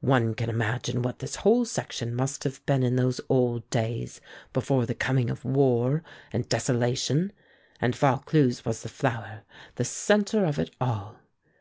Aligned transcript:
One 0.00 0.34
can 0.34 0.50
imagine 0.50 1.00
what 1.02 1.20
this 1.20 1.36
whole 1.36 1.64
section 1.64 2.12
must 2.12 2.42
have 2.42 2.66
been 2.66 2.82
in 2.82 2.96
those 2.96 3.20
old 3.28 3.70
days, 3.70 4.20
before 4.52 4.84
the 4.84 4.96
coming 4.96 5.30
of 5.30 5.44
war 5.44 6.02
and 6.32 6.48
desolation. 6.48 7.30
And 7.80 7.94
Vaucluse 7.94 8.64
was 8.64 8.82
the 8.82 8.88
flower, 8.88 9.44
the 9.76 9.84
centre 9.84 10.44
of 10.44 10.58
it 10.58 10.74
all!" 10.80 11.20